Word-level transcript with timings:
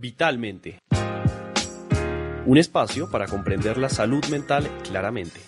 Vitalmente. 0.00 0.78
Un 2.46 2.56
espacio 2.56 3.10
para 3.10 3.26
comprender 3.26 3.78
la 3.78 3.88
salud 3.88 4.24
mental 4.26 4.70
claramente. 4.84 5.40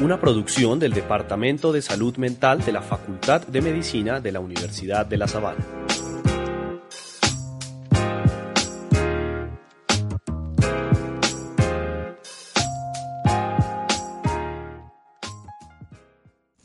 Una 0.00 0.20
producción 0.20 0.80
del 0.80 0.92
Departamento 0.92 1.70
de 1.70 1.82
Salud 1.82 2.16
Mental 2.16 2.64
de 2.64 2.72
la 2.72 2.82
Facultad 2.82 3.46
de 3.46 3.60
Medicina 3.60 4.18
de 4.18 4.32
la 4.32 4.40
Universidad 4.40 5.06
de 5.06 5.18
La 5.18 5.28
Sabana. 5.28 5.77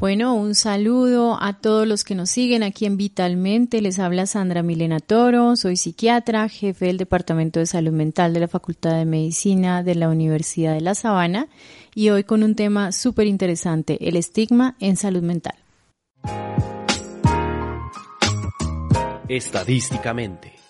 Bueno, 0.04 0.36
un 0.36 0.54
saludo 0.54 1.42
a 1.42 1.54
todos 1.54 1.88
los 1.88 2.04
que 2.04 2.14
nos 2.14 2.30
siguen 2.30 2.62
aquí 2.62 2.86
en 2.86 2.98
Vitalmente. 2.98 3.80
Les 3.80 4.00
habla 4.00 4.26
Sandra 4.26 4.62
Milena 4.62 5.00
Toro, 5.00 5.56
soy 5.56 5.78
psiquiatra, 5.78 6.50
jefe 6.50 6.88
del 6.88 6.98
Departamento 6.98 7.62
de 7.62 7.66
Salud 7.68 7.94
Mental 7.94 8.34
de 8.34 8.42
la 8.42 8.50
Facultad 8.50 8.98
de 8.98 9.06
Medicina 9.06 9.82
de 9.82 9.96
la 9.96 10.10
Universidad 10.10 10.74
de 10.74 10.82
La 10.82 10.94
Sabana 10.94 11.48
y 11.96 12.10
hoy 12.10 12.26
con 12.26 12.44
un 12.44 12.54
tema 12.54 12.92
súper 12.92 13.28
interesante, 13.28 13.98
el 14.02 14.18
estigma 14.18 14.76
en 14.82 14.98
salud 14.98 15.24
mental. 15.24 15.56
Estadísticamente. 19.30 20.62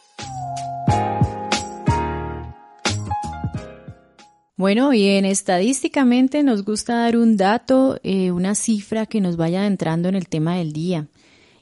Bueno, 4.64 4.92
bien, 4.92 5.26
estadísticamente 5.26 6.42
nos 6.42 6.64
gusta 6.64 6.96
dar 6.96 7.18
un 7.18 7.36
dato, 7.36 8.00
eh, 8.02 8.32
una 8.32 8.56
cifra 8.56 9.06
que 9.06 9.20
nos 9.20 9.36
vaya 9.36 9.60
adentrando 9.60 10.08
en 10.08 10.16
el 10.16 10.30
tema 10.30 10.56
del 10.56 10.72
día. 10.72 11.08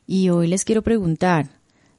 Y 0.06 0.30
hoy 0.30 0.46
les 0.46 0.66
quiero 0.66 0.84
preguntar, 0.84 1.50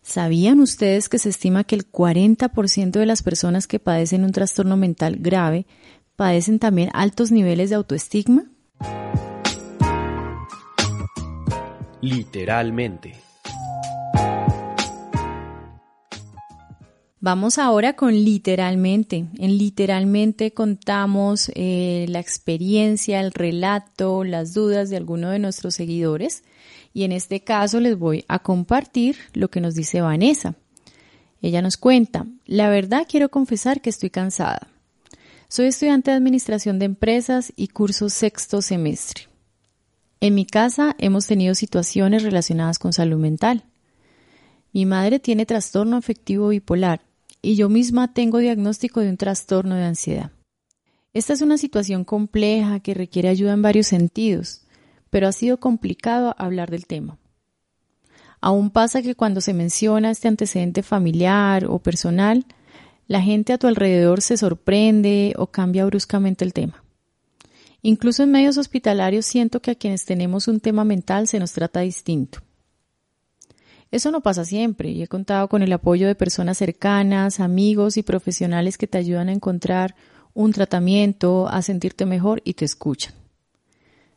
¿sabían 0.00 0.60
ustedes 0.60 1.08
que 1.08 1.18
se 1.18 1.30
estima 1.30 1.64
que 1.64 1.74
el 1.74 1.90
40% 1.90 3.00
de 3.00 3.06
las 3.06 3.24
personas 3.24 3.66
que 3.66 3.80
padecen 3.80 4.22
un 4.22 4.30
trastorno 4.30 4.76
mental 4.76 5.16
grave 5.18 5.66
padecen 6.14 6.60
también 6.60 6.88
altos 6.92 7.32
niveles 7.32 7.70
de 7.70 7.74
autoestigma? 7.74 8.44
Literalmente. 12.00 13.31
Vamos 17.24 17.58
ahora 17.58 17.92
con 17.92 18.14
literalmente. 18.24 19.26
En 19.38 19.56
literalmente 19.56 20.52
contamos 20.52 21.52
eh, 21.54 22.04
la 22.08 22.18
experiencia, 22.18 23.20
el 23.20 23.30
relato, 23.30 24.24
las 24.24 24.54
dudas 24.54 24.90
de 24.90 24.96
alguno 24.96 25.30
de 25.30 25.38
nuestros 25.38 25.76
seguidores 25.76 26.42
y 26.92 27.04
en 27.04 27.12
este 27.12 27.44
caso 27.44 27.78
les 27.78 27.96
voy 27.96 28.24
a 28.26 28.40
compartir 28.40 29.18
lo 29.34 29.50
que 29.50 29.60
nos 29.60 29.76
dice 29.76 30.00
Vanessa. 30.00 30.56
Ella 31.40 31.62
nos 31.62 31.76
cuenta, 31.76 32.26
la 32.44 32.68
verdad 32.70 33.06
quiero 33.08 33.28
confesar 33.28 33.80
que 33.80 33.90
estoy 33.90 34.10
cansada. 34.10 34.66
Soy 35.46 35.66
estudiante 35.66 36.10
de 36.10 36.16
Administración 36.16 36.80
de 36.80 36.86
Empresas 36.86 37.52
y 37.54 37.68
curso 37.68 38.08
sexto 38.08 38.62
semestre. 38.62 39.28
En 40.18 40.34
mi 40.34 40.44
casa 40.44 40.96
hemos 40.98 41.28
tenido 41.28 41.54
situaciones 41.54 42.24
relacionadas 42.24 42.80
con 42.80 42.92
salud 42.92 43.18
mental. 43.18 43.62
Mi 44.72 44.86
madre 44.86 45.20
tiene 45.20 45.46
trastorno 45.46 45.96
afectivo 45.96 46.48
bipolar 46.48 47.11
y 47.42 47.56
yo 47.56 47.68
misma 47.68 48.14
tengo 48.14 48.38
diagnóstico 48.38 49.00
de 49.00 49.10
un 49.10 49.16
trastorno 49.16 49.74
de 49.74 49.84
ansiedad. 49.84 50.30
Esta 51.12 51.34
es 51.34 51.42
una 51.42 51.58
situación 51.58 52.04
compleja 52.04 52.80
que 52.80 52.94
requiere 52.94 53.28
ayuda 53.28 53.52
en 53.52 53.60
varios 53.60 53.88
sentidos, 53.88 54.62
pero 55.10 55.28
ha 55.28 55.32
sido 55.32 55.58
complicado 55.58 56.34
hablar 56.38 56.70
del 56.70 56.86
tema. 56.86 57.18
Aún 58.40 58.70
pasa 58.70 59.02
que 59.02 59.14
cuando 59.14 59.40
se 59.40 59.52
menciona 59.52 60.10
este 60.10 60.28
antecedente 60.28 60.82
familiar 60.82 61.66
o 61.66 61.80
personal, 61.80 62.46
la 63.08 63.20
gente 63.20 63.52
a 63.52 63.58
tu 63.58 63.66
alrededor 63.66 64.22
se 64.22 64.36
sorprende 64.36 65.34
o 65.36 65.48
cambia 65.48 65.84
bruscamente 65.84 66.44
el 66.44 66.54
tema. 66.54 66.82
Incluso 67.82 68.22
en 68.22 68.30
medios 68.30 68.58
hospitalarios 68.58 69.26
siento 69.26 69.60
que 69.60 69.72
a 69.72 69.74
quienes 69.74 70.04
tenemos 70.04 70.48
un 70.48 70.60
tema 70.60 70.84
mental 70.84 71.28
se 71.28 71.40
nos 71.40 71.52
trata 71.52 71.80
distinto. 71.80 72.38
Eso 73.92 74.10
no 74.10 74.22
pasa 74.22 74.46
siempre 74.46 74.88
y 74.88 75.02
he 75.02 75.06
contado 75.06 75.48
con 75.48 75.62
el 75.62 75.70
apoyo 75.70 76.06
de 76.06 76.14
personas 76.14 76.56
cercanas, 76.56 77.40
amigos 77.40 77.98
y 77.98 78.02
profesionales 78.02 78.78
que 78.78 78.86
te 78.86 78.96
ayudan 78.96 79.28
a 79.28 79.32
encontrar 79.32 79.94
un 80.32 80.52
tratamiento, 80.52 81.46
a 81.46 81.60
sentirte 81.60 82.06
mejor 82.06 82.40
y 82.42 82.54
te 82.54 82.64
escuchan. 82.64 83.12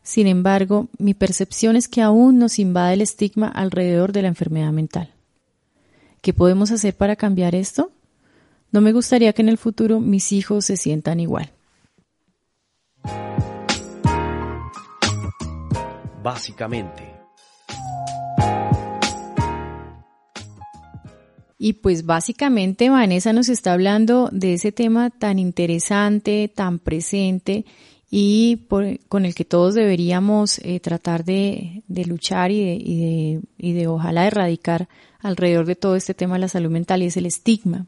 Sin 0.01 0.27
embargo, 0.27 0.87
mi 0.97 1.13
percepción 1.13 1.75
es 1.75 1.89
que 1.89 2.01
aún 2.01 2.39
nos 2.39 2.57
invade 2.57 2.93
el 2.93 3.01
estigma 3.01 3.49
alrededor 3.49 4.13
de 4.13 4.21
la 4.21 4.29
enfermedad 4.29 4.71
mental. 4.71 5.13
¿Qué 6.21 6.33
podemos 6.33 6.71
hacer 6.71 6.95
para 6.95 7.17
cambiar 7.17 7.53
esto? 7.53 7.91
No 8.71 8.79
me 8.79 8.93
gustaría 8.93 9.33
que 9.33 9.41
en 9.41 9.49
el 9.49 9.57
futuro 9.57 9.99
mis 9.99 10.31
hijos 10.31 10.65
se 10.65 10.77
sientan 10.77 11.19
igual. 11.19 11.51
Básicamente. 16.23 17.14
Y 21.57 21.73
pues 21.73 22.05
básicamente 22.05 22.89
Vanessa 22.89 23.31
nos 23.31 23.49
está 23.49 23.73
hablando 23.73 24.29
de 24.31 24.55
ese 24.55 24.71
tema 24.71 25.09
tan 25.09 25.39
interesante, 25.39 26.51
tan 26.53 26.79
presente 26.79 27.65
y 28.11 28.67
con 29.07 29.25
el 29.25 29.35
que 29.35 29.45
todos 29.45 29.73
deberíamos 29.73 30.59
eh, 30.59 30.79
tratar 30.79 31.25
de, 31.25 31.83
luchar 31.87 32.51
y 32.51 32.63
de, 32.63 32.73
y, 32.75 32.99
de, 32.99 33.41
y 33.57 33.73
de 33.73 33.87
ojalá 33.87 34.27
erradicar 34.27 34.87
alrededor 35.19 35.65
de 35.65 35.75
todo 35.75 35.95
este 35.95 36.13
tema 36.13 36.35
de 36.35 36.41
la 36.41 36.47
salud 36.47 36.69
mental 36.69 37.01
y 37.01 37.07
es 37.07 37.17
el 37.17 37.25
estigma. 37.25 37.87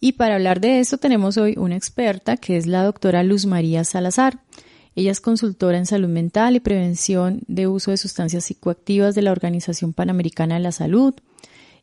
Y 0.00 0.12
para 0.12 0.34
hablar 0.34 0.60
de 0.60 0.80
esto 0.80 0.98
tenemos 0.98 1.36
hoy 1.36 1.54
una 1.56 1.76
experta 1.76 2.36
que 2.36 2.56
es 2.56 2.66
la 2.66 2.82
doctora 2.82 3.22
Luz 3.22 3.46
María 3.46 3.84
Salazar. 3.84 4.40
Ella 4.96 5.12
es 5.12 5.20
consultora 5.20 5.78
en 5.78 5.86
salud 5.86 6.08
mental 6.08 6.56
y 6.56 6.60
prevención 6.60 7.42
de 7.46 7.66
uso 7.66 7.92
de 7.92 7.96
sustancias 7.96 8.44
psicoactivas 8.44 9.14
de 9.14 9.22
la 9.22 9.32
Organización 9.32 9.92
Panamericana 9.92 10.56
de 10.56 10.60
la 10.60 10.72
Salud 10.72 11.14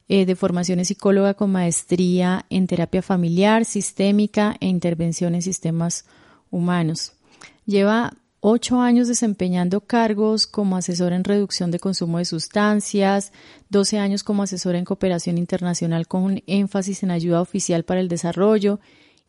eh, 0.09 0.25
de 0.25 0.36
formación 0.36 0.84
psicóloga 0.84 1.36
con 1.36 1.52
maestría 1.52 2.46
en 2.50 2.66
terapia 2.66 3.03
familiar, 3.03 3.64
sistémica 3.64 4.58
e 4.59 4.66
intervención 4.66 5.36
en 5.36 5.44
sistemas 5.44 6.06
humanos. 6.50 7.14
Lleva 7.66 8.14
ocho 8.40 8.81
años 8.81 9.08
desempeñando 9.08 9.81
cargos 9.81 10.48
como 10.48 10.78
asesora 10.78 11.16
en 11.16 11.24
reducción 11.24 11.69
de 11.69 11.80
consumo 11.80 12.18
de 12.18 12.25
sustancias, 12.25 13.31
doce 13.69 14.00
años 14.00 14.24
como 14.24 14.42
asesora 14.42 14.80
en 14.80 14.86
cooperación 14.86 15.38
internacional 15.38 16.08
con 16.08 16.42
énfasis 16.48 17.03
en 17.03 17.12
ayuda 17.12 17.42
oficial 17.42 17.84
para 17.84 18.00
el 18.00 18.08
desarrollo 18.08 18.80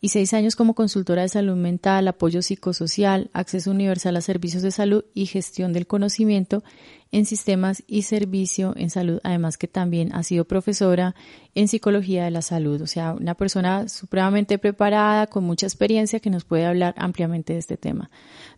y 0.01 0.09
seis 0.09 0.33
años 0.33 0.57
como 0.57 0.75
consultora 0.75 1.23
de 1.23 1.29
salud 1.29 1.57
mental, 1.57 2.09
apoyo 2.09 2.41
psicosocial, 2.41 3.29
acceso 3.35 3.71
universal 3.71 4.17
a 4.17 4.23
servicios 4.23 4.63
de 4.63 4.71
salud 4.71 5.05
y 5.13 5.27
gestión 5.27 5.75
del 5.75 5.87
conocimiento 5.87 6.65
en 7.13 7.27
sistemas 7.27 7.83
y 7.87 8.03
servicio 8.03 8.73
en 8.77 8.91
salud, 8.91 9.21
además 9.25 9.57
que 9.57 9.67
también 9.67 10.15
ha 10.15 10.23
sido 10.23 10.45
profesora 10.45 11.15
en 11.55 11.67
psicología 11.67 12.25
de 12.25 12.31
la 12.31 12.43
salud, 12.43 12.81
o 12.83 12.87
sea, 12.87 13.15
una 13.15 13.35
persona 13.35 13.89
supremamente 13.89 14.59
preparada, 14.59 15.27
con 15.27 15.45
mucha 15.45 15.67
experiencia 15.67 16.21
que 16.21 16.31
nos 16.31 16.45
puede 16.45 16.67
hablar 16.67 16.95
ampliamente 16.97 17.55
de 17.55 17.59
este 17.59 17.77
tema. 17.77 18.11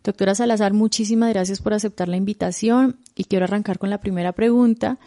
Doctora 0.05 0.35
Salazar, 0.35 0.75
muchísimas 0.75 1.31
gracias 1.31 1.62
por 1.62 1.73
aceptar 1.73 2.09
la 2.09 2.17
invitación 2.17 2.99
y 3.15 3.25
quiero 3.25 3.45
arrancar 3.45 3.79
con 3.79 3.91
la 3.91 4.01
primera 4.01 4.33
pregunta 4.33 4.99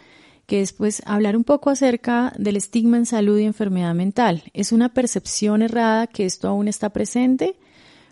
que 0.46 0.60
es 0.60 0.72
pues 0.72 1.02
hablar 1.06 1.36
un 1.36 1.44
poco 1.44 1.70
acerca 1.70 2.32
del 2.38 2.56
estigma 2.56 2.96
en 2.96 3.06
salud 3.06 3.36
y 3.38 3.44
enfermedad 3.44 3.94
mental. 3.94 4.44
¿Es 4.54 4.70
una 4.70 4.94
percepción 4.94 5.60
errada 5.60 6.06
que 6.06 6.24
esto 6.24 6.48
aún 6.48 6.68
está 6.68 6.90
presente? 6.90 7.56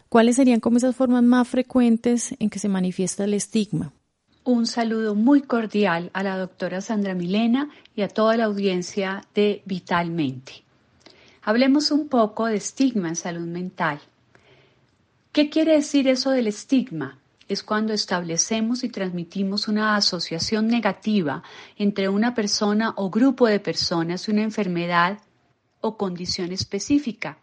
¿Cuáles 0.09 0.37
serían 0.37 0.59
como 0.59 0.77
esas 0.77 0.97
formas 0.97 1.23
más 1.23 1.47
frecuentes 1.47 2.35
en 2.41 2.51
que 2.51 2.59
se 2.59 2.69
manifiesta 2.69 3.25
el 3.25 3.35
estigma? 3.35 3.93
Un 4.45 4.67
saludo 4.67 5.15
muy 5.15 5.41
cordial 5.41 6.11
a 6.13 6.23
la 6.23 6.37
doctora 6.37 6.83
Sandra 6.83 7.15
Milena 7.15 7.71
y 7.97 8.03
a 8.03 8.09
toda 8.09 8.37
la 8.37 8.45
audiencia 8.45 9.25
de 9.35 9.63
Vitalmente. 9.65 10.65
Hablemos 11.43 11.91
un 11.91 12.09
poco 12.09 12.47
de 12.47 12.57
estigma 12.57 13.09
en 13.09 13.17
salud 13.17 13.47
mental. 13.47 14.01
¿Qué 15.33 15.49
quiere 15.49 15.73
decir 15.73 16.09
eso 16.09 16.31
del 16.31 16.47
estigma? 16.47 17.19
es 17.49 17.63
cuando 17.63 17.93
establecemos 17.93 18.85
y 18.85 18.89
transmitimos 18.89 19.69
una 19.69 19.97
asociación 19.97 20.67
negativa 20.67 21.43
entre 21.77 22.09
una 22.09 22.35
persona 22.35 22.95
o 22.97 23.11
grupo 23.11 23.47
de 23.47 23.61
personas 23.61 24.27
y 24.27 24.31
una 24.31 24.43
enfermedad 24.43 25.19
o 25.81 25.97
condición 25.97 26.53
específica. 26.53 27.39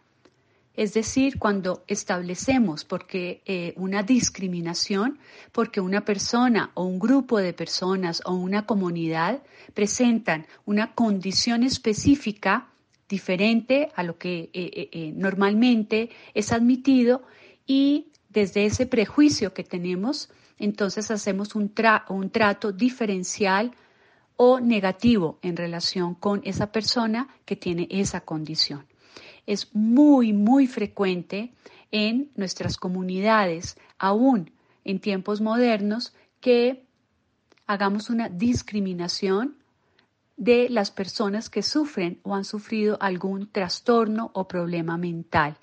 Es 0.74 0.94
decir, 0.94 1.38
cuando 1.38 1.84
establecemos 1.86 2.84
porque 2.84 3.42
eh, 3.44 3.74
una 3.76 4.02
discriminación, 4.02 5.18
porque 5.52 5.80
una 5.80 6.04
persona 6.04 6.70
o 6.74 6.84
un 6.84 6.98
grupo 6.98 7.38
de 7.38 7.52
personas 7.52 8.22
o 8.24 8.32
una 8.34 8.64
comunidad 8.64 9.42
presentan 9.74 10.46
una 10.64 10.94
condición 10.94 11.62
específica 11.62 12.68
diferente 13.06 13.90
a 13.94 14.02
lo 14.02 14.16
que 14.16 14.48
eh, 14.54 14.88
eh, 14.92 15.12
normalmente 15.14 16.08
es 16.32 16.52
admitido 16.52 17.22
y 17.66 18.06
desde 18.30 18.64
ese 18.64 18.86
prejuicio 18.86 19.52
que 19.52 19.64
tenemos, 19.64 20.30
entonces 20.58 21.10
hacemos 21.10 21.54
un, 21.54 21.70
un 22.08 22.30
trato 22.30 22.72
diferencial 22.72 23.72
o 24.36 24.58
negativo 24.58 25.38
en 25.42 25.58
relación 25.58 26.14
con 26.14 26.40
esa 26.44 26.72
persona 26.72 27.28
que 27.44 27.56
tiene 27.56 27.86
esa 27.90 28.22
condición. 28.22 28.86
Es 29.46 29.74
muy, 29.74 30.32
muy 30.32 30.66
frecuente 30.66 31.52
en 31.90 32.30
nuestras 32.36 32.76
comunidades, 32.76 33.76
aún 33.98 34.50
en 34.84 35.00
tiempos 35.00 35.40
modernos, 35.40 36.14
que 36.40 36.84
hagamos 37.66 38.10
una 38.10 38.28
discriminación 38.28 39.56
de 40.36 40.68
las 40.68 40.90
personas 40.90 41.50
que 41.50 41.62
sufren 41.62 42.18
o 42.22 42.34
han 42.34 42.44
sufrido 42.44 42.98
algún 43.00 43.50
trastorno 43.50 44.30
o 44.34 44.48
problema 44.48 44.96
mental. 44.96 45.56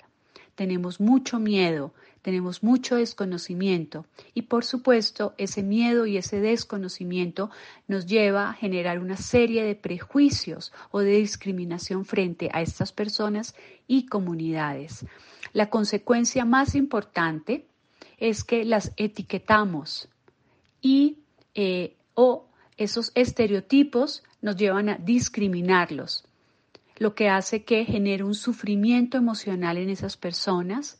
Tenemos 0.54 1.00
mucho 1.00 1.38
miedo, 1.38 1.92
tenemos 2.22 2.62
mucho 2.62 2.96
desconocimiento 2.96 4.06
y 4.34 4.42
por 4.42 4.64
supuesto 4.64 5.34
ese 5.38 5.62
miedo 5.62 6.06
y 6.06 6.16
ese 6.16 6.40
desconocimiento 6.40 7.50
nos 7.88 8.06
lleva 8.06 8.50
a 8.50 8.54
generar 8.54 8.98
una 8.98 9.16
serie 9.16 9.64
de 9.64 9.74
prejuicios 9.74 10.72
o 10.90 11.00
de 11.00 11.12
discriminación 11.12 12.04
frente 12.04 12.50
a 12.52 12.62
estas 12.62 12.92
personas 12.92 13.54
y 13.86 14.06
comunidades. 14.06 15.06
La 15.52 15.70
consecuencia 15.70 16.44
más 16.44 16.74
importante 16.74 17.66
es 18.18 18.44
que 18.44 18.64
las 18.64 18.92
etiquetamos 18.96 20.08
y 20.80 21.18
eh, 21.54 21.96
o 22.14 22.46
esos 22.76 23.12
estereotipos 23.14 24.22
nos 24.42 24.56
llevan 24.56 24.88
a 24.88 24.96
discriminarlos, 24.96 26.24
lo 26.96 27.14
que 27.14 27.28
hace 27.28 27.64
que 27.64 27.84
genere 27.84 28.24
un 28.24 28.34
sufrimiento 28.34 29.16
emocional 29.16 29.78
en 29.78 29.90
esas 29.90 30.16
personas, 30.16 30.99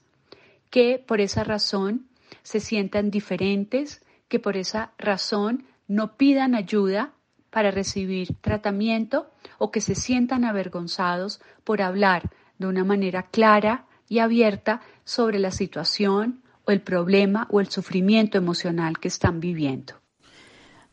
que 0.70 1.02
por 1.04 1.20
esa 1.20 1.44
razón 1.44 2.06
se 2.42 2.60
sientan 2.60 3.10
diferentes, 3.10 4.02
que 4.28 4.38
por 4.38 4.56
esa 4.56 4.92
razón 4.98 5.66
no 5.88 6.16
pidan 6.16 6.54
ayuda 6.54 7.12
para 7.50 7.70
recibir 7.70 8.34
tratamiento 8.40 9.30
o 9.58 9.70
que 9.70 9.80
se 9.80 9.94
sientan 9.94 10.44
avergonzados 10.44 11.40
por 11.64 11.82
hablar 11.82 12.30
de 12.58 12.68
una 12.68 12.84
manera 12.84 13.24
clara 13.24 13.86
y 14.08 14.20
abierta 14.20 14.80
sobre 15.04 15.38
la 15.38 15.50
situación 15.50 16.42
o 16.64 16.70
el 16.70 16.80
problema 16.80 17.48
o 17.50 17.60
el 17.60 17.68
sufrimiento 17.68 18.38
emocional 18.38 18.98
que 18.98 19.08
están 19.08 19.40
viviendo. 19.40 19.94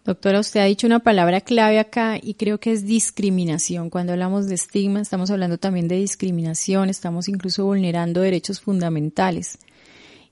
Doctora, 0.03 0.39
usted 0.39 0.62
ha 0.62 0.65
dicho 0.65 0.88
una 0.88 1.00
palabra 1.00 1.41
clave 1.41 1.80
acá 1.80 2.18
y 2.21 2.35
creo 2.35 2.59
que 2.59 2.71
es 2.71 2.85
discriminación. 2.85 3.89
Cuando 3.89 4.13
hablamos 4.13 4.47
de 4.47 4.56
estigma, 4.56 5.01
estamos 5.01 5.30
hablando 5.31 5.57
también 5.57 5.89
de 5.89 5.97
discriminación, 5.97 6.89
estamos 6.89 7.27
incluso 7.27 7.65
vulnerando 7.65 8.21
derechos 8.21 8.62
fundamentales. 8.62 9.59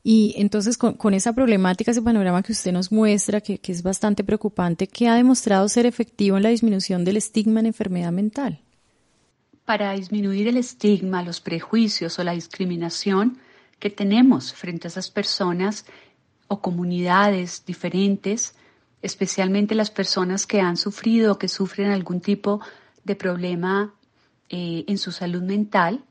Y 0.07 0.35
entonces 0.37 0.77
con, 0.77 1.15
esa 1.15 1.33
problemática, 1.33 1.89
ese 1.89 1.99
panorama 2.03 2.43
que 2.43 2.51
usted 2.51 2.71
nos 2.71 2.91
muestra, 2.91 3.41
que, 3.41 3.59
es 3.63 3.81
bastante 3.81 4.23
preocupante, 4.23 4.85
¿qué 4.85 5.07
ha 5.07 5.15
demostrado 5.15 5.67
ser 5.67 5.87
efectivo 5.87 6.37
en 6.37 6.43
la 6.43 6.49
disminución 6.49 7.03
del 7.03 7.17
estigma 7.17 7.59
en 7.61 7.65
enfermedad 7.65 8.11
mental? 8.11 8.61
Para 9.65 9.93
disminuir 9.93 10.47
el 10.47 10.57
estigma, 10.57 11.23
los 11.23 11.41
prejuicios 11.41 12.19
o 12.19 12.23
la 12.23 12.33
discriminación 12.33 13.39
que 13.79 13.89
tenemos 13.89 14.53
frente 14.53 14.85
a 14.87 14.89
esas 14.89 15.09
personas 15.09 15.87
o 16.49 16.61
comunidades 16.61 17.63
diferentes, 17.65 18.53
especialmente 19.01 19.73
las 19.73 19.89
personas 19.89 20.45
que 20.45 20.61
han 20.61 20.77
sufrido 20.77 21.31
o 21.31 21.39
que 21.39 21.47
sufren 21.47 21.89
algún 21.89 22.21
tipo 22.21 22.61
de 23.05 23.15
problema 23.15 23.95
eh, 24.49 24.85
en 24.87 24.99
su 24.99 25.11
salud 25.11 25.41
mental, 25.41 26.03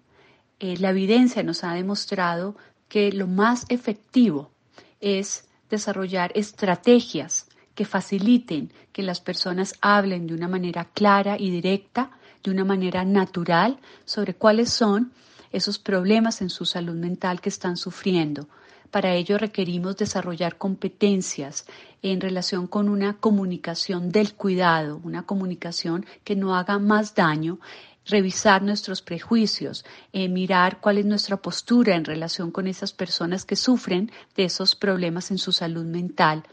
eh, 0.59 0.75
la 0.79 0.91
evidencia 0.91 1.45
nos 1.45 1.63
ha 1.63 1.75
demostrado 1.75 2.57
que 2.95 3.11
lo 3.11 3.27
más 3.27 3.67
efectivo 3.71 4.53
es 5.01 5.49
desarrollar 5.69 6.31
estrategias 6.37 7.49
que 7.75 7.85
faciliten 7.85 8.73
que 8.93 9.03
las 9.03 9.21
personas 9.21 9.75
hablen 9.81 10.29
de 10.29 10.35
una 10.35 10.47
manera 10.47 10.85
clara 10.85 11.37
y 11.37 11.51
directa, 11.51 12.13
de 12.45 12.53
una 12.53 12.65
manera 12.65 13.05
natural, 13.05 13.81
sobre 14.05 14.35
cuáles 14.35 14.71
son 14.71 15.11
esos 15.51 15.81
problemas 15.81 16.41
en 16.41 16.51
su 16.51 16.67
salud 16.67 16.95
mental 16.95 17.41
que 17.41 17.49
están 17.49 17.77
sufriendo, 17.77 18.47
para 18.93 19.13
ello 19.13 19.39
requerimos 19.39 19.97
desarrollar 19.97 20.57
competencias 20.57 21.67
en 22.01 22.21
relación 22.21 22.69
con 22.69 22.89
una 22.89 23.15
comunicación 23.15 24.13
del 24.13 24.35
cuidado, 24.35 25.01
una 25.03 25.25
comunicación 25.25 26.07
que 26.23 26.37
no 26.37 26.55
haga 26.55 26.79
más 26.79 27.17
daño 27.17 27.59
revisar 28.07 28.63
nuestros 28.63 29.03
prejuicios, 29.03 29.85
eh, 30.13 30.29
mirar 30.29 30.81
cuál 30.81 30.99
es 30.99 31.07
nuestra 31.07 31.37
postura 31.37 31.97
en 31.97 32.05
relación 32.05 32.51
con 32.51 32.67
esas 32.67 32.93
personas 32.93 33.45
que 33.45 33.57
sufren 33.57 34.11
de 34.37 34.45
esos 34.45 34.75
problemas 34.75 35.31
en 35.31 35.39
su 35.39 35.53
salud 35.53 35.85
mental, 35.85 36.45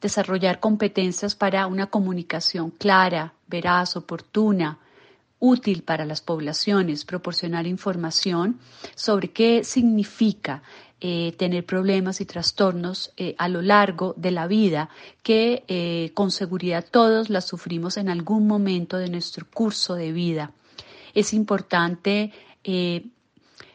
desarrollar 0.00 0.60
competencias 0.60 1.34
para 1.34 1.66
una 1.66 1.86
comunicación 1.86 2.70
clara, 2.70 3.34
veraz, 3.46 3.96
oportuna, 3.96 4.78
útil 5.38 5.82
para 5.82 6.04
las 6.04 6.20
poblaciones, 6.20 7.04
proporcionar 7.04 7.66
información 7.66 8.60
sobre 8.94 9.30
qué 9.30 9.64
significa 9.64 10.62
eh, 11.04 11.34
tener 11.36 11.66
problemas 11.66 12.20
y 12.20 12.26
trastornos 12.26 13.12
eh, 13.16 13.34
a 13.36 13.48
lo 13.48 13.60
largo 13.60 14.14
de 14.16 14.30
la 14.30 14.46
vida 14.46 14.88
que 15.24 15.64
eh, 15.66 16.12
con 16.14 16.30
seguridad 16.30 16.86
todos 16.88 17.28
las 17.28 17.44
sufrimos 17.44 17.96
en 17.96 18.08
algún 18.08 18.46
momento 18.46 18.98
de 18.98 19.10
nuestro 19.10 19.44
curso 19.52 19.96
de 19.96 20.12
vida. 20.12 20.52
Es 21.12 21.32
importante 21.32 22.30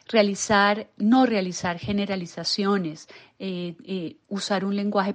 realizar, 0.07 0.87
no 0.95 1.25
realizar 1.25 1.79
generalizaciones, 1.79 3.09
usar 4.29 4.63
un 4.63 4.77
lenguaje 4.77 5.13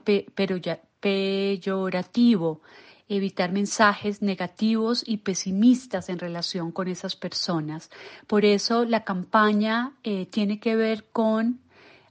peyorativo, 1.00 2.60
evitar 3.08 3.52
mensajes 3.52 4.20
negativos 4.20 5.02
y 5.06 5.16
pesimistas 5.16 6.10
en 6.10 6.18
relación 6.18 6.72
con 6.72 6.88
esas 6.88 7.16
personas. 7.16 7.90
Por 8.26 8.44
eso 8.44 8.84
la 8.84 9.02
campaña 9.02 9.94
tiene 10.30 10.60
que 10.60 10.76
ver 10.76 11.06
con 11.10 11.62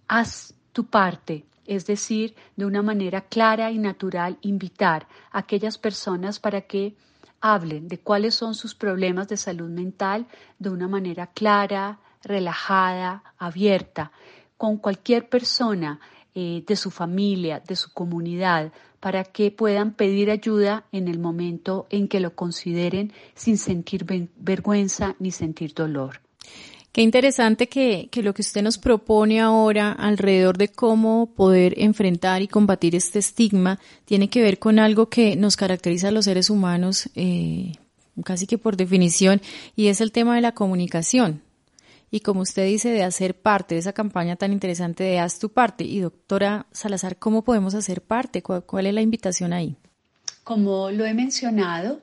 haz 0.07 0.53
tu 0.71 0.85
parte, 0.85 1.45
es 1.65 1.85
decir, 1.85 2.35
de 2.55 2.65
una 2.65 2.81
manera 2.81 3.21
clara 3.21 3.71
y 3.71 3.77
natural, 3.77 4.37
invitar 4.41 5.07
a 5.31 5.39
aquellas 5.39 5.77
personas 5.77 6.39
para 6.39 6.61
que 6.61 6.95
hablen 7.39 7.87
de 7.87 7.99
cuáles 7.99 8.35
son 8.35 8.55
sus 8.55 8.75
problemas 8.75 9.27
de 9.27 9.37
salud 9.37 9.69
mental 9.69 10.27
de 10.59 10.69
una 10.69 10.87
manera 10.87 11.27
clara, 11.27 11.99
relajada, 12.23 13.23
abierta, 13.37 14.11
con 14.57 14.77
cualquier 14.77 15.27
persona 15.27 15.99
eh, 16.35 16.63
de 16.65 16.75
su 16.75 16.91
familia, 16.91 17.59
de 17.59 17.75
su 17.75 17.91
comunidad, 17.93 18.71
para 18.99 19.23
que 19.23 19.49
puedan 19.49 19.93
pedir 19.93 20.29
ayuda 20.29 20.85
en 20.91 21.07
el 21.07 21.17
momento 21.19 21.87
en 21.89 22.07
que 22.07 22.19
lo 22.19 22.35
consideren 22.35 23.11
sin 23.33 23.57
sentir 23.57 24.05
vergüenza 24.35 25.15
ni 25.19 25.31
sentir 25.31 25.73
dolor. 25.73 26.21
Qué 26.91 27.01
interesante 27.01 27.69
que, 27.69 28.09
que, 28.11 28.21
lo 28.21 28.33
que 28.33 28.41
usted 28.41 28.61
nos 28.61 28.77
propone 28.77 29.39
ahora 29.39 29.93
alrededor 29.93 30.57
de 30.57 30.67
cómo 30.67 31.33
poder 31.33 31.73
enfrentar 31.77 32.41
y 32.41 32.49
combatir 32.49 32.95
este 32.95 33.19
estigma 33.19 33.79
tiene 34.03 34.29
que 34.29 34.41
ver 34.41 34.59
con 34.59 34.77
algo 34.77 35.07
que 35.07 35.37
nos 35.37 35.55
caracteriza 35.55 36.09
a 36.09 36.11
los 36.11 36.25
seres 36.25 36.49
humanos 36.49 37.09
eh, 37.15 37.71
casi 38.25 38.45
que 38.45 38.57
por 38.57 38.75
definición 38.75 39.41
y 39.75 39.87
es 39.87 40.01
el 40.01 40.11
tema 40.11 40.35
de 40.35 40.41
la 40.41 40.51
comunicación. 40.53 41.41
Y 42.13 42.19
como 42.19 42.41
usted 42.41 42.65
dice, 42.65 42.89
de 42.89 43.03
hacer 43.03 43.39
parte 43.39 43.75
de 43.75 43.79
esa 43.79 43.93
campaña 43.93 44.35
tan 44.35 44.51
interesante 44.51 45.05
de 45.05 45.19
Haz 45.19 45.39
tu 45.39 45.49
parte. 45.49 45.85
Y 45.85 46.01
doctora 46.01 46.65
Salazar, 46.73 47.17
¿cómo 47.17 47.45
podemos 47.45 47.73
hacer 47.73 48.01
parte? 48.01 48.43
cuál 48.43 48.85
es 48.85 48.93
la 48.93 49.01
invitación 49.01 49.53
ahí? 49.53 49.77
Como 50.43 50.91
lo 50.91 51.05
he 51.05 51.13
mencionado, 51.13 52.01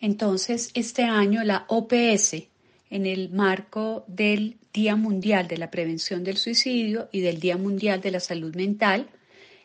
entonces 0.00 0.70
este 0.74 1.02
año 1.02 1.42
la 1.42 1.64
OPS, 1.66 2.36
en 2.92 3.06
el 3.06 3.30
marco 3.30 4.04
del 4.06 4.58
Día 4.70 4.96
Mundial 4.96 5.48
de 5.48 5.56
la 5.56 5.70
Prevención 5.70 6.24
del 6.24 6.36
Suicidio 6.36 7.08
y 7.10 7.20
del 7.20 7.40
Día 7.40 7.56
Mundial 7.56 8.02
de 8.02 8.10
la 8.10 8.20
Salud 8.20 8.54
Mental, 8.54 9.08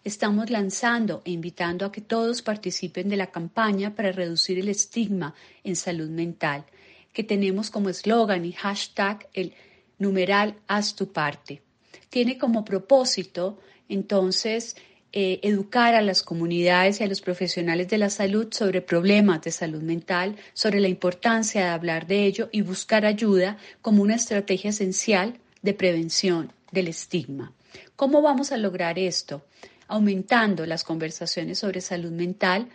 estamos 0.06 0.50
lanzando 0.50 1.24
e 1.26 1.32
invitando 1.32 1.86
a 1.86 1.92
que 1.92 2.00
todos 2.00 2.42
participen 2.42 3.10
de 3.10 3.18
la 3.18 3.28
campaña 3.28 3.94
para 3.94 4.14
reducir 4.14 4.58
el 4.60 4.70
estigma 4.70 5.36
en 5.66 5.76
salud 5.76 6.08
mental, 6.10 6.64
que 7.12 7.26
tenemos 7.26 7.70
como 7.70 7.90
eslogan 7.90 8.46
y 8.46 8.54
hashtag 8.54 9.28
el 9.34 9.54
numeral 10.00 10.56
haz 10.66 10.96
tu 10.96 11.12
parte. 11.12 11.62
Tiene 12.10 12.38
como 12.38 12.64
propósito 12.64 13.60
entonces 13.90 14.78
eh, 15.20 15.40
educar 15.42 15.96
a 15.96 16.04
las 16.04 16.22
comunidades 16.22 17.02
y 17.02 17.04
a 17.04 17.08
los 17.08 17.22
profesionales 17.22 17.88
de 17.88 17.98
la 17.98 18.12
salud 18.12 18.50
sobre 18.52 18.84
problemas 18.84 19.42
de 19.42 19.50
salud 19.50 19.82
mental, 19.82 20.36
sobre 20.54 20.80
la 20.80 20.90
importancia 20.90 21.64
de 21.64 21.70
hablar 21.70 22.06
de 22.06 22.26
ello 22.26 22.50
y 22.52 22.62
buscar 22.62 23.04
ayuda 23.04 23.58
como 23.82 24.04
una 24.04 24.14
estrategia 24.14 24.70
esencial 24.70 25.40
de 25.64 25.74
prevención 25.74 26.54
del 26.72 26.90
estigma. 26.90 27.52
¿Cómo 27.96 28.22
vamos 28.22 28.52
a 28.52 28.58
lograr 28.58 29.00
esto? 29.00 29.42
Aumentando 29.88 30.68
las 30.68 30.84
conversaciones 30.84 31.58
sobre 31.58 31.82
salud 31.82 32.12
mental 32.12 32.68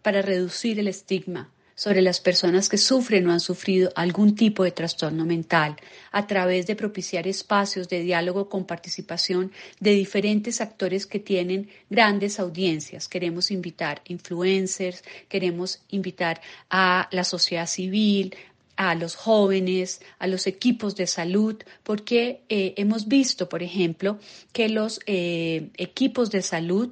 para 0.00 0.22
reducir 0.22 0.78
el 0.78 0.86
estigma, 0.86 1.50
sobre 1.74 2.02
las 2.02 2.20
personas 2.20 2.68
que 2.68 2.78
sufren 2.78 3.26
o 3.26 3.32
han 3.32 3.40
sufrido 3.40 3.90
algún 3.94 4.34
tipo 4.34 4.64
de 4.64 4.70
trastorno 4.70 5.24
mental 5.24 5.76
a 6.12 6.26
través 6.26 6.66
de 6.66 6.76
propiciar 6.76 7.26
espacios 7.26 7.88
de 7.88 8.00
diálogo 8.00 8.48
con 8.48 8.64
participación 8.64 9.52
de 9.80 9.92
diferentes 9.92 10.60
actores 10.60 11.06
que 11.06 11.18
tienen 11.18 11.68
grandes 11.90 12.38
audiencias. 12.38 13.08
Queremos 13.08 13.50
invitar 13.50 14.02
influencers, 14.06 15.02
queremos 15.28 15.80
invitar 15.90 16.40
a 16.70 17.08
la 17.10 17.24
sociedad 17.24 17.66
civil, 17.66 18.34
a 18.76 18.94
los 18.94 19.14
jóvenes, 19.14 20.00
a 20.18 20.26
los 20.26 20.46
equipos 20.46 20.96
de 20.96 21.06
salud, 21.06 21.56
porque 21.82 22.42
eh, 22.48 22.74
hemos 22.76 23.06
visto, 23.06 23.48
por 23.48 23.62
ejemplo, 23.62 24.18
que 24.52 24.68
los 24.68 25.00
eh, 25.06 25.68
equipos 25.76 26.30
de 26.30 26.42
salud 26.42 26.90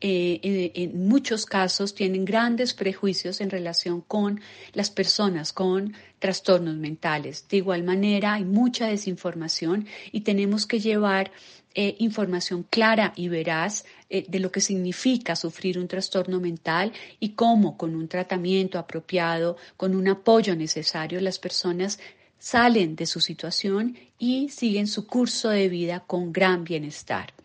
eh, 0.00 0.72
en 0.74 1.08
muchos 1.08 1.46
casos 1.46 1.94
tienen 1.94 2.26
grandes 2.26 2.74
prejuicios 2.74 3.40
en 3.40 3.48
relación 3.48 4.02
con 4.02 4.40
las 4.74 4.90
personas 4.90 5.52
con 5.52 5.94
trastornos 6.18 6.76
mentales. 6.76 7.46
De 7.48 7.58
igual 7.58 7.82
manera, 7.82 8.34
hay 8.34 8.44
mucha 8.44 8.88
desinformación 8.88 9.86
y 10.12 10.20
tenemos 10.20 10.66
que 10.66 10.80
llevar 10.80 11.30
eh, 11.74 11.96
información 11.98 12.62
clara 12.68 13.12
y 13.16 13.28
veraz 13.28 13.84
eh, 14.08 14.24
de 14.28 14.40
lo 14.40 14.50
que 14.50 14.60
significa 14.60 15.36
sufrir 15.36 15.78
un 15.78 15.88
trastorno 15.88 16.40
mental 16.40 16.92
y 17.20 17.30
cómo 17.30 17.76
con 17.76 17.94
un 17.94 18.08
tratamiento 18.08 18.78
apropiado, 18.78 19.56
con 19.76 19.94
un 19.94 20.08
apoyo 20.08 20.56
necesario, 20.56 21.20
las 21.20 21.38
personas 21.38 21.98
salen 22.38 22.96
de 22.96 23.06
su 23.06 23.20
situación 23.20 23.96
y 24.18 24.48
siguen 24.50 24.86
su 24.86 25.06
curso 25.06 25.48
de 25.48 25.68
vida 25.68 26.00
con 26.06 26.32
gran 26.32 26.64
bienestar 26.64 27.35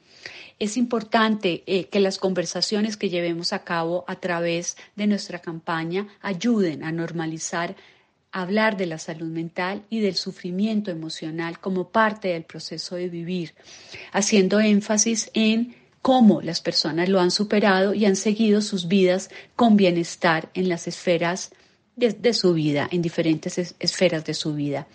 es 0.62 0.77
importante 0.77 1.63
eh, 1.65 1.86
que 1.86 2.00
las 2.00 2.20
conversaciones 2.20 2.96
que 2.96 3.10
llevemos 3.10 3.51
a 3.51 3.63
cabo 3.63 4.06
a 4.08 4.18
través 4.18 4.77
de 4.96 5.08
nuestra 5.08 5.39
campaña 5.39 6.08
ayuden 6.22 6.84
a 6.84 6.91
normalizar 6.91 7.75
hablar 8.32 8.77
de 8.77 8.86
la 8.86 9.00
salud 9.00 9.27
mental 9.27 9.84
y 9.89 10.01
del 10.01 10.13
sufrimiento 10.13 10.91
emocional 10.91 11.60
como 11.60 11.89
parte 11.89 12.27
del 12.27 12.44
proceso 12.44 12.96
de 12.96 13.10
vivir, 13.10 13.56
haciendo 14.12 14.60
énfasis 14.60 15.32
en 15.34 15.75
cómo 16.03 16.41
las 16.44 16.62
personas 16.62 17.10
lo 17.10 17.20
han 17.20 17.32
superado 17.32 17.96
y 17.96 18.06
han 18.06 18.15
seguido 18.15 18.62
sus 18.62 18.88
vidas 18.88 19.32
con 19.56 19.77
bienestar 19.77 20.51
en 20.53 20.70
las 20.70 20.88
esferas 20.88 21.50
de, 22.10 22.34
su 22.34 22.53
vida, 22.53 22.88
en 22.91 23.01
diferentes 23.01 23.75
esferas 23.79 24.25
de 24.25 24.34
su 24.34 24.53
vida. 24.53 24.88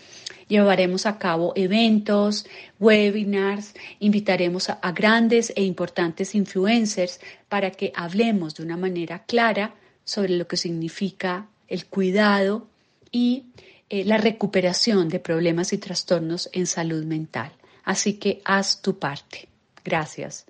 Llevaremos 0.48 1.06
a 1.06 1.18
cabo 1.18 1.52
eventos, 1.56 2.46
webinars, 2.78 3.74
invitaremos 4.00 4.70
a, 4.70 4.92
grandes 4.92 5.52
e 5.56 5.62
importantes 5.64 6.34
influencers 6.34 7.20
para 7.48 7.70
que 7.70 7.92
hablemos 7.94 8.54
de 8.54 8.64
una 8.64 8.76
manera 8.76 9.24
clara 9.24 9.74
sobre 10.04 10.36
lo 10.36 10.46
que 10.46 10.56
significa 10.56 11.46
el 11.68 11.86
cuidado 11.86 12.68
y 13.10 13.44
eh, 13.88 14.04
la 14.04 14.18
recuperación 14.18 15.08
de 15.08 15.20
problemas 15.20 15.72
y 15.72 15.78
trastornos 15.78 16.48
en 16.52 16.66
salud 16.66 17.04
mental. 17.04 17.52
Así 17.84 18.14
que 18.14 18.40
haz 18.44 18.82
tu 18.82 18.98
parte. 18.98 19.48
Gracias. 19.84 20.46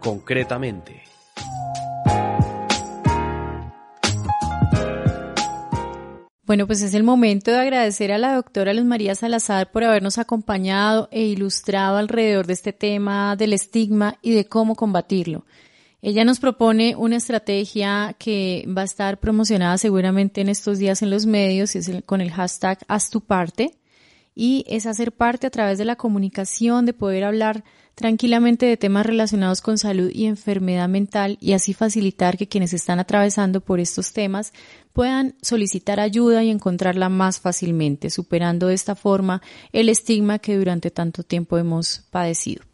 Concretamente. 0.00 1.09
Bueno, 6.50 6.66
pues 6.66 6.82
es 6.82 6.94
el 6.94 7.04
momento 7.04 7.52
de 7.52 7.60
agradecer 7.60 8.10
a 8.10 8.18
la 8.18 8.34
doctora 8.34 8.74
Luz 8.74 8.84
María 8.84 9.14
Salazar 9.14 9.70
por 9.70 9.84
habernos 9.84 10.18
acompañado 10.18 11.08
e 11.12 11.22
ilustrado 11.22 11.96
alrededor 11.96 12.48
de 12.48 12.54
este 12.54 12.72
tema 12.72 13.36
del 13.36 13.52
estigma 13.52 14.18
y 14.20 14.32
de 14.32 14.46
cómo 14.46 14.74
combatirlo. 14.74 15.44
Ella 16.02 16.24
nos 16.24 16.40
propone 16.40 16.96
una 16.96 17.18
estrategia 17.18 18.16
que 18.18 18.66
va 18.66 18.82
a 18.82 18.84
estar 18.84 19.20
promocionada 19.20 19.78
seguramente 19.78 20.40
en 20.40 20.48
estos 20.48 20.80
días 20.80 21.02
en 21.02 21.10
los 21.10 21.24
medios, 21.24 21.76
es 21.76 21.88
con 22.04 22.20
el 22.20 22.32
hashtag 22.32 22.80
Haz 22.88 23.10
tu 23.10 23.20
parte, 23.20 23.76
y 24.34 24.64
es 24.68 24.86
hacer 24.86 25.12
parte 25.12 25.46
a 25.46 25.50
través 25.50 25.78
de 25.78 25.84
la 25.84 25.96
comunicación, 25.96 26.86
de 26.86 26.92
poder 26.92 27.24
hablar 27.24 27.64
tranquilamente 27.94 28.66
de 28.66 28.76
temas 28.76 29.04
relacionados 29.04 29.60
con 29.60 29.76
salud 29.76 30.10
y 30.12 30.26
enfermedad 30.26 30.88
mental 30.88 31.36
y 31.40 31.52
así 31.52 31.74
facilitar 31.74 32.38
que 32.38 32.48
quienes 32.48 32.72
están 32.72 32.98
atravesando 32.98 33.60
por 33.60 33.80
estos 33.80 34.12
temas 34.12 34.52
puedan 34.92 35.34
solicitar 35.42 36.00
ayuda 36.00 36.42
y 36.42 36.50
encontrarla 36.50 37.08
más 37.08 37.40
fácilmente, 37.40 38.08
superando 38.10 38.68
de 38.68 38.74
esta 38.74 38.94
forma 38.94 39.42
el 39.72 39.88
estigma 39.88 40.38
que 40.38 40.56
durante 40.56 40.90
tanto 40.90 41.22
tiempo 41.22 41.58
hemos 41.58 42.06
padecido. 42.10 42.64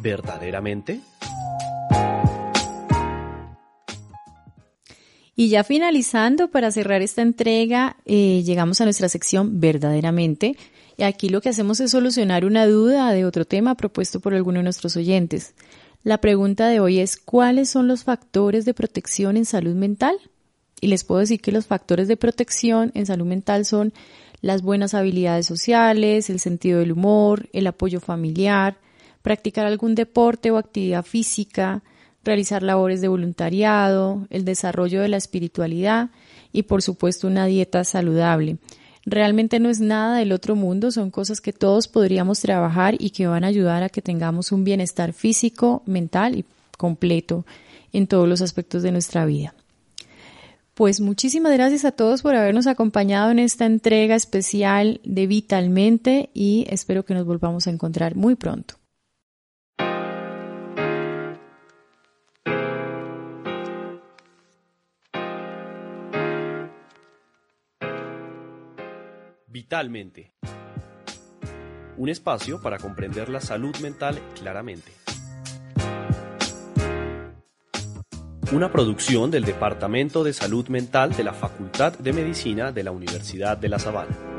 ¿Verdaderamente? 0.00 1.00
Y 5.36 5.48
ya 5.48 5.64
finalizando, 5.64 6.48
para 6.48 6.70
cerrar 6.70 7.02
esta 7.02 7.22
entrega, 7.22 7.96
eh, 8.04 8.42
llegamos 8.44 8.80
a 8.80 8.84
nuestra 8.84 9.08
sección 9.08 9.60
verdaderamente, 9.60 10.56
y 10.96 11.02
aquí 11.02 11.28
lo 11.28 11.40
que 11.40 11.48
hacemos 11.48 11.80
es 11.80 11.90
solucionar 11.90 12.44
una 12.44 12.66
duda 12.66 13.10
de 13.12 13.24
otro 13.24 13.44
tema 13.44 13.74
propuesto 13.74 14.20
por 14.20 14.34
alguno 14.34 14.58
de 14.58 14.64
nuestros 14.64 14.96
oyentes. 14.96 15.54
La 16.04 16.18
pregunta 16.18 16.68
de 16.68 16.78
hoy 16.78 17.00
es 17.00 17.16
¿cuáles 17.16 17.68
son 17.68 17.88
los 17.88 18.04
factores 18.04 18.64
de 18.64 18.74
protección 18.74 19.36
en 19.36 19.44
salud 19.44 19.74
mental? 19.74 20.16
Y 20.80 20.86
les 20.86 21.02
puedo 21.02 21.20
decir 21.20 21.40
que 21.40 21.50
los 21.50 21.66
factores 21.66 22.06
de 22.06 22.16
protección 22.16 22.92
en 22.94 23.06
salud 23.06 23.26
mental 23.26 23.64
son 23.64 23.92
las 24.40 24.62
buenas 24.62 24.94
habilidades 24.94 25.46
sociales, 25.46 26.28
el 26.28 26.38
sentido 26.38 26.78
del 26.78 26.92
humor, 26.92 27.48
el 27.52 27.66
apoyo 27.66 28.00
familiar, 28.00 28.76
practicar 29.22 29.66
algún 29.66 29.94
deporte 29.94 30.50
o 30.50 30.58
actividad 30.58 31.04
física, 31.04 31.82
realizar 32.24 32.62
labores 32.62 33.00
de 33.00 33.08
voluntariado, 33.08 34.26
el 34.30 34.44
desarrollo 34.44 35.00
de 35.00 35.08
la 35.08 35.16
espiritualidad 35.16 36.10
y 36.52 36.64
por 36.64 36.82
supuesto 36.82 37.26
una 37.26 37.46
dieta 37.46 37.84
saludable 37.84 38.58
realmente 39.06 39.60
no 39.60 39.68
es 39.68 39.80
nada 39.80 40.16
del 40.16 40.32
otro 40.32 40.56
mundo, 40.56 40.90
son 40.90 41.10
cosas 41.10 41.40
que 41.40 41.52
todos 41.52 41.88
podríamos 41.88 42.40
trabajar 42.40 42.96
y 42.98 43.10
que 43.10 43.26
van 43.26 43.44
a 43.44 43.48
ayudar 43.48 43.82
a 43.82 43.88
que 43.88 44.02
tengamos 44.02 44.52
un 44.52 44.64
bienestar 44.64 45.12
físico, 45.12 45.82
mental 45.86 46.36
y 46.38 46.44
completo 46.78 47.44
en 47.92 48.06
todos 48.06 48.28
los 48.28 48.40
aspectos 48.40 48.82
de 48.82 48.92
nuestra 48.92 49.24
vida. 49.26 49.54
Pues 50.74 51.00
muchísimas 51.00 51.52
gracias 51.52 51.84
a 51.84 51.92
todos 51.92 52.22
por 52.22 52.34
habernos 52.34 52.66
acompañado 52.66 53.30
en 53.30 53.38
esta 53.38 53.64
entrega 53.64 54.16
especial 54.16 55.00
de 55.04 55.28
Vitalmente 55.28 56.30
y 56.34 56.66
espero 56.68 57.04
que 57.04 57.14
nos 57.14 57.26
volvamos 57.26 57.68
a 57.68 57.70
encontrar 57.70 58.16
muy 58.16 58.34
pronto. 58.34 58.74
Vitalmente. 69.54 70.32
Un 71.96 72.08
espacio 72.08 72.60
para 72.60 72.76
comprender 72.78 73.28
la 73.28 73.40
salud 73.40 73.76
mental 73.76 74.20
claramente. 74.36 74.90
Una 78.50 78.72
producción 78.72 79.30
del 79.30 79.44
Departamento 79.44 80.24
de 80.24 80.32
Salud 80.32 80.66
Mental 80.70 81.14
de 81.14 81.22
la 81.22 81.34
Facultad 81.34 81.96
de 81.96 82.12
Medicina 82.12 82.72
de 82.72 82.82
la 82.82 82.90
Universidad 82.90 83.56
de 83.56 83.68
La 83.68 83.78
Sabana. 83.78 84.33